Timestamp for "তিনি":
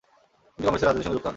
0.53-0.63